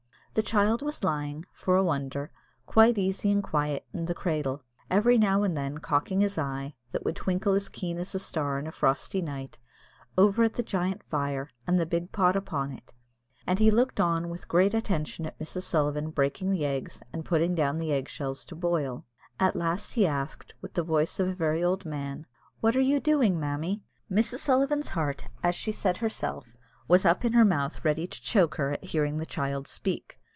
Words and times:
The 0.33 0.41
child 0.41 0.81
was 0.81 1.03
lying, 1.03 1.45
for 1.51 1.75
a 1.75 1.83
wonder, 1.83 2.31
quite 2.65 2.97
easy 2.97 3.29
and 3.29 3.43
quiet 3.43 3.85
in 3.93 4.05
the 4.05 4.13
cradle, 4.15 4.63
every 4.89 5.17
now 5.17 5.43
and 5.43 5.57
then 5.57 5.79
cocking 5.79 6.21
his 6.21 6.37
eye, 6.37 6.73
that 6.93 7.03
would 7.03 7.17
twinkle 7.17 7.51
as 7.51 7.67
keen 7.67 7.97
as 7.97 8.15
a 8.15 8.19
star 8.19 8.57
in 8.57 8.65
a 8.65 8.71
frosty 8.71 9.21
night, 9.21 9.57
over 10.17 10.43
at 10.45 10.53
the 10.53 10.63
great 10.63 11.03
fire, 11.03 11.49
and 11.67 11.77
the 11.77 11.85
big 11.85 12.13
pot 12.13 12.37
upon 12.37 12.71
it; 12.71 12.93
and 13.45 13.59
he 13.59 13.69
looked 13.69 13.99
on 13.99 14.29
with 14.29 14.47
great 14.47 14.73
attention 14.73 15.25
at 15.25 15.37
Mrs. 15.37 15.63
Sullivan 15.63 16.11
breaking 16.11 16.49
the 16.49 16.63
eggs 16.65 17.01
and 17.11 17.25
putting 17.25 17.53
down 17.53 17.77
the 17.77 17.91
egg 17.91 18.07
shells 18.07 18.45
to 18.45 18.55
boil. 18.55 19.05
At 19.37 19.57
last 19.57 19.95
he 19.95 20.07
asked, 20.07 20.53
with 20.61 20.75
the 20.75 20.81
voice 20.83 21.19
of 21.19 21.27
a 21.27 21.35
very 21.35 21.61
old 21.61 21.83
man, 21.85 22.25
"What 22.61 22.77
are 22.77 22.79
you 22.79 23.01
doing, 23.01 23.37
mammy?" 23.37 23.83
Mrs. 24.09 24.37
Sullivan's 24.37 24.87
heart, 24.91 25.25
as 25.43 25.55
she 25.55 25.73
said 25.73 25.97
herself, 25.97 26.55
was 26.87 27.03
up 27.05 27.25
in 27.25 27.33
her 27.33 27.45
mouth 27.45 27.83
ready 27.83 28.07
to 28.07 28.21
choke 28.21 28.55
her, 28.55 28.71
at 28.71 28.83
hearing 28.85 29.17
the 29.17 29.25
child 29.25 29.67
speak. 29.67 30.19